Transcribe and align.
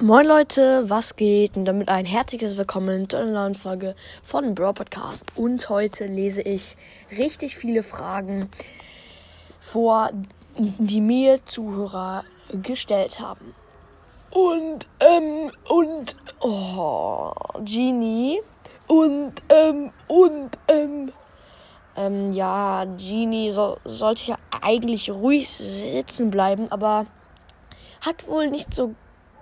Moin 0.00 0.24
Leute, 0.24 0.88
was 0.88 1.16
geht? 1.16 1.56
Und 1.56 1.64
damit 1.64 1.88
ein 1.88 2.06
herzliches 2.06 2.56
Willkommen 2.56 3.08
zu 3.08 3.16
einer 3.16 3.32
neuen 3.32 3.56
Folge 3.56 3.96
von 4.22 4.54
Bro 4.54 4.74
Podcast. 4.74 5.24
Und 5.34 5.68
heute 5.70 6.06
lese 6.06 6.40
ich 6.40 6.76
richtig 7.10 7.56
viele 7.56 7.82
Fragen 7.82 8.48
vor, 9.58 10.10
die 10.56 11.00
mir 11.00 11.44
Zuhörer 11.46 12.22
gestellt 12.62 13.18
haben. 13.18 13.56
Und, 14.30 14.86
ähm, 15.00 15.50
und, 15.68 16.14
oh, 16.42 17.32
Genie. 17.64 18.40
Und, 18.86 19.32
ähm, 19.48 19.90
und, 20.06 20.50
ähm, 20.68 21.12
ähm, 21.96 22.30
ja, 22.30 22.84
Genie 22.84 23.50
so, 23.50 23.78
sollte 23.84 24.30
ja 24.30 24.36
eigentlich 24.60 25.10
ruhig 25.10 25.50
sitzen 25.50 26.30
bleiben, 26.30 26.70
aber 26.70 27.06
hat 28.06 28.28
wohl 28.28 28.48
nicht 28.48 28.72
so 28.72 28.94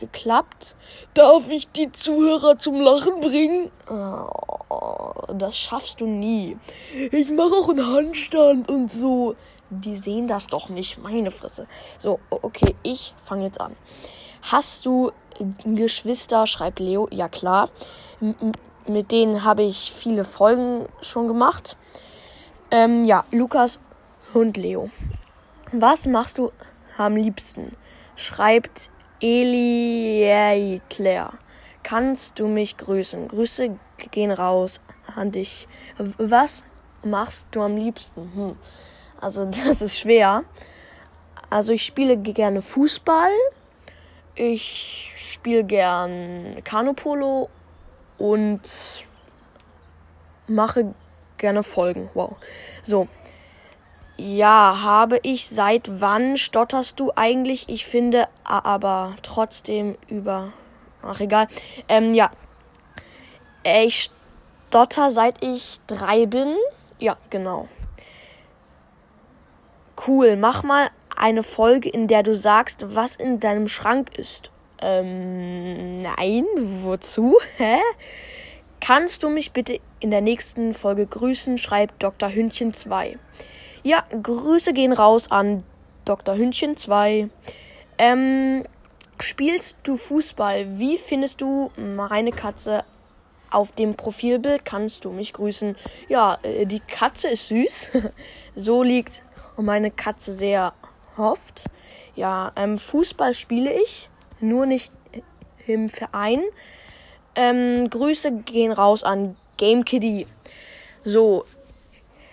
geklappt. 0.00 0.74
Darf 1.14 1.48
ich 1.48 1.70
die 1.70 1.92
Zuhörer 1.92 2.58
zum 2.58 2.80
Lachen 2.80 3.20
bringen? 3.20 3.70
Oh, 3.88 5.32
das 5.32 5.56
schaffst 5.56 6.00
du 6.00 6.06
nie. 6.06 6.56
Ich 7.12 7.30
mache 7.30 7.54
auch 7.54 7.68
einen 7.68 7.86
Handstand 7.86 8.68
und 8.68 8.90
so. 8.90 9.36
Die 9.70 9.96
sehen 9.96 10.26
das 10.26 10.48
doch 10.48 10.68
nicht, 10.68 10.98
meine 10.98 11.30
Fresse. 11.30 11.68
So, 11.96 12.18
okay, 12.30 12.74
ich 12.82 13.14
fange 13.24 13.44
jetzt 13.44 13.60
an. 13.60 13.76
Hast 14.42 14.84
du 14.84 15.12
Geschwister? 15.64 16.46
schreibt 16.46 16.80
Leo. 16.80 17.08
Ja, 17.12 17.28
klar. 17.28 17.70
M 18.20 18.34
mit 18.86 19.12
denen 19.12 19.44
habe 19.44 19.62
ich 19.62 19.92
viele 19.92 20.24
Folgen 20.24 20.86
schon 21.00 21.28
gemacht. 21.28 21.76
Ähm, 22.72 23.04
ja, 23.04 23.24
Lukas 23.30 23.78
und 24.34 24.56
Leo. 24.56 24.90
Was 25.70 26.06
machst 26.06 26.38
du 26.38 26.50
am 26.96 27.14
liebsten? 27.14 27.76
Schreibt 28.16 28.90
Eli 29.20 30.80
Claire. 30.88 31.32
Kannst 31.82 32.38
du 32.38 32.46
mich 32.46 32.76
grüßen? 32.76 33.28
Grüße 33.28 33.78
gehen 34.10 34.30
raus 34.30 34.80
an 35.14 35.32
dich. 35.32 35.68
Was 36.18 36.64
machst 37.02 37.46
du 37.50 37.60
am 37.62 37.76
liebsten? 37.76 38.32
Hm. 38.34 38.56
Also, 39.20 39.44
das 39.66 39.82
ist 39.82 39.98
schwer. 39.98 40.44
Also, 41.50 41.72
ich 41.72 41.84
spiele 41.84 42.16
gerne 42.16 42.62
Fußball. 42.62 43.30
Ich 44.34 45.12
spiele 45.16 45.64
gern 45.64 46.62
Kanupolo 46.64 47.50
und 48.18 48.60
mache 50.46 50.94
gerne 51.36 51.62
Folgen. 51.62 52.08
Wow. 52.14 52.36
So. 52.82 53.08
Ja, 54.20 54.82
habe 54.82 55.18
ich. 55.22 55.46
Seit 55.46 56.02
wann 56.02 56.36
stotterst 56.36 57.00
du 57.00 57.10
eigentlich? 57.16 57.70
Ich 57.70 57.86
finde 57.86 58.28
aber 58.44 59.16
trotzdem 59.22 59.96
über. 60.08 60.52
Ach, 61.02 61.20
egal. 61.20 61.48
Ähm, 61.88 62.12
ja. 62.12 62.30
Ich 63.64 64.10
stotter 64.68 65.10
seit 65.10 65.42
ich 65.42 65.80
drei 65.86 66.26
bin. 66.26 66.54
Ja, 66.98 67.16
genau. 67.30 67.66
Cool. 70.06 70.36
Mach 70.36 70.64
mal 70.64 70.90
eine 71.16 71.42
Folge, 71.42 71.88
in 71.88 72.06
der 72.06 72.22
du 72.22 72.36
sagst, 72.36 72.94
was 72.94 73.16
in 73.16 73.40
deinem 73.40 73.68
Schrank 73.68 74.18
ist. 74.18 74.50
Ähm, 74.82 76.02
nein. 76.02 76.44
Wozu? 76.58 77.38
Hä? 77.56 77.78
Kannst 78.80 79.22
du 79.22 79.30
mich 79.30 79.52
bitte 79.52 79.80
in 79.98 80.10
der 80.10 80.20
nächsten 80.20 80.74
Folge 80.74 81.06
grüßen? 81.06 81.56
Schreibt 81.56 82.02
Dr. 82.02 82.30
Hündchen 82.30 82.74
2. 82.74 83.18
Ja, 83.82 84.04
Grüße 84.10 84.74
gehen 84.74 84.92
raus 84.92 85.30
an 85.30 85.62
Dr. 86.04 86.36
Hündchen 86.36 86.76
2. 86.76 87.30
Ähm, 87.96 88.62
spielst 89.18 89.78
du 89.84 89.96
Fußball? 89.96 90.78
Wie 90.78 90.98
findest 90.98 91.40
du 91.40 91.70
meine 91.76 92.30
Katze 92.30 92.84
auf 93.50 93.72
dem 93.72 93.94
Profilbild? 93.94 94.66
Kannst 94.66 95.06
du 95.06 95.12
mich 95.12 95.32
grüßen? 95.32 95.76
Ja, 96.08 96.38
äh, 96.42 96.66
die 96.66 96.80
Katze 96.80 97.28
ist 97.28 97.48
süß. 97.48 97.88
so 98.54 98.82
liegt 98.82 99.22
meine 99.56 99.90
Katze 99.90 100.34
sehr 100.34 100.74
oft. 101.16 101.64
Ja, 102.14 102.52
ähm, 102.56 102.78
Fußball 102.78 103.32
spiele 103.32 103.72
ich, 103.72 104.10
nur 104.40 104.66
nicht 104.66 104.92
im 105.66 105.88
Verein. 105.88 106.42
Ähm, 107.34 107.88
Grüße 107.88 108.32
gehen 108.32 108.72
raus 108.72 109.04
an 109.04 109.36
Game 109.56 109.86
Kitty. 109.86 110.26
So, 111.02 111.44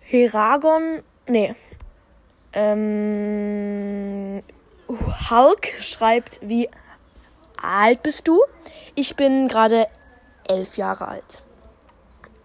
Heragon 0.00 1.02
Nee. 1.28 1.54
Ähm, 2.54 4.42
Hulk 5.30 5.66
schreibt, 5.80 6.40
wie 6.42 6.68
alt 7.62 8.02
bist 8.02 8.26
du? 8.26 8.42
Ich 8.94 9.14
bin 9.14 9.48
gerade 9.48 9.86
elf 10.44 10.78
Jahre 10.78 11.08
alt. 11.08 11.42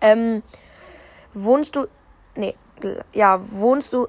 Ähm, 0.01 0.43
wohnst 1.33 1.77
du, 1.77 1.87
nee, 2.35 2.55
ja, 3.13 3.39
wohnst 3.39 3.93
du 3.93 4.07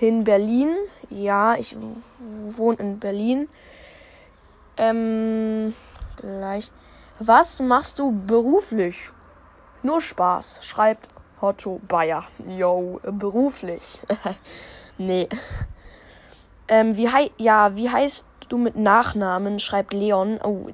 in 0.00 0.24
Berlin? 0.24 0.74
Ja, 1.10 1.54
ich 1.54 1.76
wohne 2.18 2.78
in 2.78 2.98
Berlin. 2.98 3.48
Ähm, 4.76 5.74
gleich. 6.16 6.72
Was 7.20 7.60
machst 7.60 8.00
du 8.00 8.10
beruflich? 8.26 9.10
Nur 9.84 10.00
Spaß, 10.00 10.64
schreibt 10.64 11.08
Otto 11.40 11.80
Bayer. 11.88 12.24
Yo, 12.46 13.00
beruflich. 13.02 14.00
nee. 14.98 15.28
Ähm, 16.68 16.96
wie 16.96 17.08
hei 17.08 17.30
ja, 17.38 17.76
wie 17.76 17.90
heißt 17.90 18.24
du 18.48 18.58
mit 18.58 18.76
Nachnamen? 18.76 19.58
Schreibt 19.58 19.92
Leon. 19.92 20.40
Oh, 20.42 20.68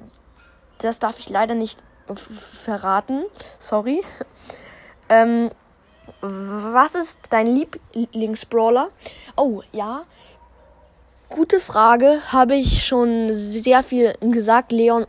das 0.77 0.99
darf 0.99 1.19
ich 1.19 1.29
leider 1.29 1.55
nicht 1.55 1.79
verraten. 2.13 3.23
Sorry. 3.59 4.03
Ähm, 5.07 5.51
was 6.21 6.95
ist 6.95 7.19
dein 7.29 7.45
Lieblingsbrawler? 7.45 8.89
Oh, 9.35 9.61
ja. 9.71 10.01
Gute 11.29 11.59
Frage. 11.59 12.21
Habe 12.29 12.55
ich 12.55 12.83
schon 12.83 13.35
sehr 13.35 13.83
viel 13.83 14.15
gesagt. 14.19 14.71
Leon 14.71 15.05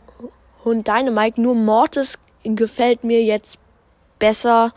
und 0.63 0.87
deine 0.87 1.09
Mike. 1.09 1.41
Nur 1.41 1.55
Mortis 1.55 2.19
gefällt 2.43 3.03
mir 3.03 3.23
jetzt 3.23 3.57
besser 4.19 4.71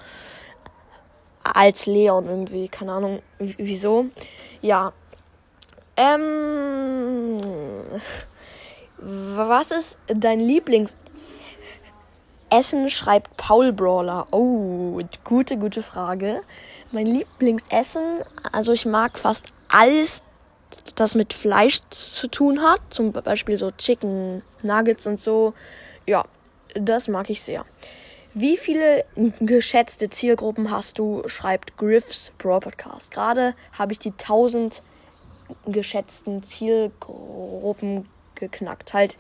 als 1.42 1.86
Leon 1.86 2.26
irgendwie. 2.26 2.68
Keine 2.68 2.92
Ahnung 2.92 3.22
wieso. 3.38 4.06
Ja. 4.60 4.92
Ähm. 5.96 7.40
Was 8.98 9.70
ist 9.70 9.98
dein 10.08 10.40
Lieblingsessen? 10.40 10.98
Schreibt 12.88 13.36
Paul 13.36 13.72
Brawler. 13.72 14.26
Oh, 14.30 15.00
gute, 15.24 15.56
gute 15.56 15.82
Frage. 15.82 16.42
Mein 16.92 17.06
Lieblingsessen, 17.06 18.02
also 18.52 18.72
ich 18.72 18.84
mag 18.84 19.18
fast 19.18 19.44
alles, 19.68 20.22
das 20.96 21.14
mit 21.14 21.32
Fleisch 21.32 21.80
zu 21.90 22.26
tun 22.26 22.60
hat. 22.60 22.80
Zum 22.90 23.12
Beispiel 23.12 23.56
so 23.56 23.70
Chicken 23.70 24.42
Nuggets 24.62 25.06
und 25.06 25.20
so. 25.20 25.54
Ja, 26.06 26.24
das 26.74 27.08
mag 27.08 27.30
ich 27.30 27.40
sehr. 27.40 27.64
Wie 28.32 28.56
viele 28.56 29.04
geschätzte 29.40 30.08
Zielgruppen 30.08 30.70
hast 30.70 31.00
du? 31.00 31.24
Schreibt 31.26 31.76
Griffs 31.76 32.30
Brawl 32.38 32.60
Podcast. 32.60 33.10
Gerade 33.10 33.54
habe 33.76 33.92
ich 33.92 33.98
die 33.98 34.12
1000 34.12 34.82
geschätzten 35.66 36.44
Zielgruppen 36.44 38.08
geknackt. 38.36 38.92
Halt, 38.92 39.18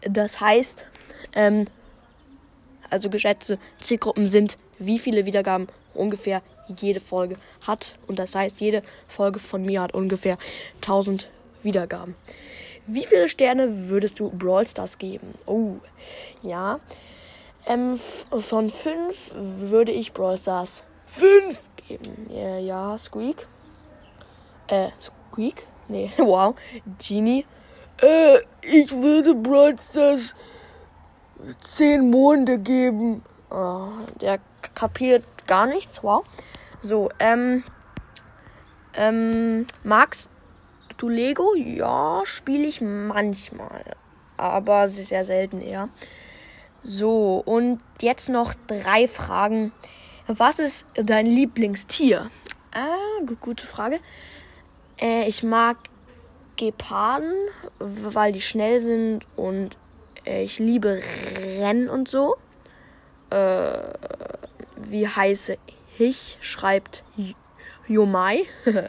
das 0.00 0.40
heißt, 0.40 0.86
ähm, 1.36 1.66
also 2.90 3.10
geschätzte 3.10 3.60
Zielgruppen 3.80 4.26
sind, 4.26 4.58
wie 4.80 4.98
viele 4.98 5.24
Wiedergaben 5.24 5.68
ungefähr 5.94 6.42
jede 6.66 6.98
Folge 6.98 7.36
hat. 7.64 7.94
Und 8.08 8.18
das 8.18 8.34
heißt, 8.34 8.60
jede 8.60 8.82
Folge 9.06 9.38
von 9.38 9.62
mir 9.64 9.82
hat 9.82 9.94
ungefähr 9.94 10.36
1000 10.76 11.30
Wiedergaben. 11.62 12.16
Wie 12.88 13.04
viele 13.04 13.28
Sterne 13.28 13.88
würdest 13.88 14.18
du 14.18 14.30
Brawl 14.30 14.66
Stars 14.66 14.98
geben? 14.98 15.34
Oh, 15.46 15.76
ja. 16.42 16.80
Ähm, 17.66 17.96
von 17.96 18.70
5 18.70 19.34
würde 19.36 19.92
ich 19.92 20.12
Brawl 20.12 20.38
Stars 20.38 20.84
5 21.06 21.68
geben. 21.88 22.26
Ja, 22.30 22.58
ja, 22.58 22.98
Squeak. 22.98 23.46
Äh, 24.68 24.88
Squeak? 25.00 25.66
Nee, 25.88 26.10
wow. 26.18 26.54
Genie. 26.98 27.46
Äh, 28.00 28.38
ich 28.62 28.92
würde 28.92 29.34
Brawl 29.34 29.76
Stars 29.78 30.34
10 31.60 32.10
Monde 32.10 32.58
geben. 32.58 33.22
Oh, 33.50 33.88
der 34.20 34.38
kapiert 34.74 35.24
gar 35.46 35.66
nichts. 35.66 36.02
Wow. 36.02 36.24
So, 36.82 37.10
ähm. 37.18 37.64
Ähm, 38.94 39.66
magst 39.84 40.30
du 40.96 41.08
Lego? 41.08 41.54
Ja, 41.54 42.22
spiele 42.24 42.66
ich 42.66 42.80
manchmal. 42.80 43.84
Aber 44.36 44.88
sehr 44.88 45.24
selten 45.24 45.60
eher. 45.60 45.88
So, 46.84 47.42
und 47.44 47.80
jetzt 48.00 48.28
noch 48.28 48.54
drei 48.66 49.08
Fragen. 49.08 49.72
Was 50.26 50.58
ist 50.58 50.86
dein 50.94 51.26
Lieblingstier? 51.26 52.30
Ah, 52.72 53.24
gute 53.40 53.66
Frage. 53.66 53.98
Äh, 55.00 55.26
ich 55.26 55.42
mag 55.42 55.76
Geparden, 56.56 57.32
weil 57.78 58.32
die 58.32 58.40
schnell 58.40 58.80
sind 58.80 59.26
und 59.36 59.76
ich 60.24 60.58
liebe 60.58 61.00
Rennen 61.58 61.88
und 61.88 62.08
so. 62.08 62.36
Äh, 63.30 63.78
wie 64.76 65.08
heiße 65.08 65.56
ich? 65.98 66.38
Schreibt 66.40 67.04
Yomai 67.86 68.44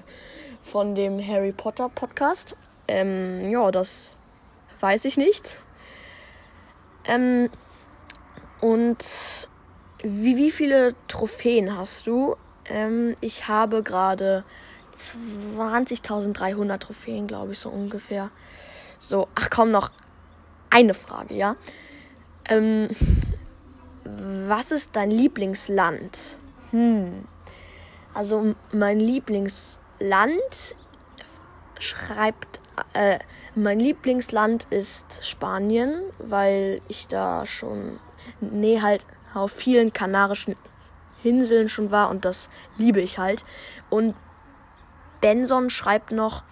von 0.61 0.95
dem 0.95 1.25
Harry 1.25 1.53
Potter 1.53 1.89
Podcast. 1.89 2.55
Ähm, 2.87 3.49
ja, 3.49 3.71
das 3.71 4.17
weiß 4.79 5.05
ich 5.05 5.17
nicht. 5.17 5.57
Ähm, 7.05 7.49
und 8.61 9.47
wie, 10.03 10.37
wie 10.37 10.51
viele 10.51 10.95
Trophäen 11.07 11.77
hast 11.77 12.07
du? 12.07 12.35
Ähm, 12.65 13.15
ich 13.21 13.47
habe 13.47 13.83
gerade 13.83 14.43
20.300 14.95 16.77
Trophäen, 16.79 17.27
glaube 17.27 17.53
ich, 17.53 17.59
so 17.59 17.69
ungefähr. 17.69 18.31
So, 18.99 19.27
ach 19.35 19.49
komm, 19.49 19.71
noch 19.71 19.91
eine 20.69 20.93
Frage, 20.93 21.35
ja? 21.35 21.55
Ähm, 22.47 22.89
was 24.03 24.71
ist 24.71 24.95
dein 24.95 25.11
Lieblingsland? 25.11 26.37
Hm. 26.71 27.25
Also 28.13 28.55
mein 28.71 28.99
Lieblingsland 28.99 30.75
schreibt, 31.79 32.59
äh, 32.93 33.19
mein 33.55 33.79
Lieblingsland 33.79 34.65
ist 34.69 35.25
Spanien, 35.25 36.01
weil 36.17 36.81
ich 36.87 37.07
da 37.07 37.45
schon, 37.45 37.99
nee, 38.39 38.81
halt 38.81 39.05
auf 39.33 39.51
vielen 39.51 39.93
kanarischen 39.93 40.55
Inseln 41.23 41.69
schon 41.69 41.91
war 41.91 42.09
und 42.09 42.25
das 42.25 42.49
liebe 42.77 43.01
ich 43.01 43.19
halt. 43.19 43.43
Und 43.89 44.15
Benson 45.21 45.69
schreibt 45.69 46.11
noch, 46.11 46.43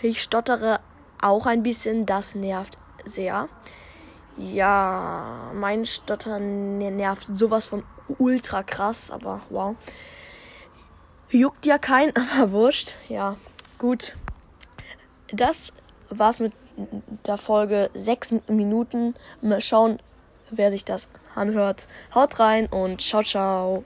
ich 0.00 0.22
stottere 0.22 0.80
auch 1.20 1.46
ein 1.46 1.62
bisschen, 1.62 2.06
das 2.06 2.34
nervt 2.34 2.78
sehr. 3.04 3.48
Ja, 4.36 5.50
mein 5.54 5.84
Stottern 5.84 6.78
nervt 6.78 7.28
sowas 7.32 7.66
von 7.66 7.82
ultra 8.18 8.62
krass, 8.62 9.10
aber 9.10 9.40
wow. 9.50 9.74
Juckt 11.30 11.66
ja 11.66 11.78
kein, 11.78 12.12
aber 12.38 12.52
wurscht. 12.52 12.94
Ja, 13.08 13.36
gut. 13.78 14.16
Das 15.32 15.72
war's 16.08 16.38
mit 16.38 16.52
der 17.26 17.36
Folge. 17.36 17.90
Sechs 17.94 18.32
Minuten. 18.46 19.14
Mal 19.42 19.60
schauen, 19.60 19.98
wer 20.50 20.70
sich 20.70 20.84
das 20.84 21.08
anhört. 21.34 21.88
Haut 22.14 22.38
rein 22.40 22.66
und 22.66 23.00
ciao, 23.00 23.22
ciao. 23.22 23.76